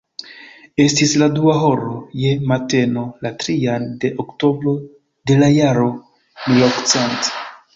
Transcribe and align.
Estis 0.83 1.11
la 1.21 1.25
dua 1.33 1.53
horo 1.63 1.91
je 2.21 2.31
mateno, 2.53 3.03
la 3.27 3.33
trian 3.43 3.87
de 4.05 4.13
oktobro 4.27 4.75
de 5.33 5.39
la 5.45 5.51
jaro 5.59 5.87
milokcent.. 6.51 7.35